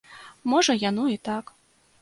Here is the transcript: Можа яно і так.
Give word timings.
Можа 0.53 0.77
яно 0.89 1.03
і 1.17 1.21
так. 1.31 1.57